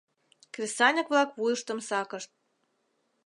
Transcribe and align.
Кресаньык-влак 0.53 1.29
вуйыштым 1.37 1.79
сакышт. 1.87 2.31